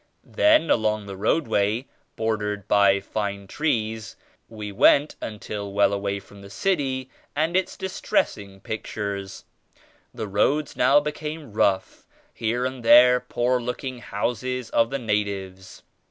Then 0.25 0.71
along 0.71 1.05
the 1.05 1.15
roadway 1.15 1.85
bordered 2.15 2.67
by 2.67 2.99
fine 2.99 3.45
trees 3.45 4.15
we 4.49 4.71
went 4.71 5.15
until 5.21 5.71
well 5.71 5.93
away 5.93 6.19
from 6.19 6.41
the 6.41 6.49
city 6.49 7.07
and 7.35 7.55
its 7.55 7.77
dis 7.77 8.01
tressing 8.01 8.61
pictures. 8.61 9.45
The 10.11 10.27
roads 10.27 10.75
now 10.75 10.99
became 11.01 11.53
rough; 11.53 12.07
here 12.33 12.65
and 12.65 12.83
there 12.83 13.19
poor 13.19 13.61
looking 13.61 13.99
houses 13.99 14.71
of 14.71 14.89
the 14.89 14.97
natives. 14.97 15.83